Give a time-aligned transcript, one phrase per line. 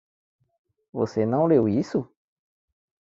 [0.91, 2.09] Você não leu isso?